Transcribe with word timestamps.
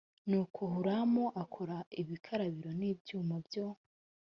nuko 0.29 0.61
huramu 0.73 1.23
akora 1.43 1.77
ibikarabiro 2.01 2.71
n 2.79 2.81
ibyuma 2.91 3.35
byo 3.45 3.65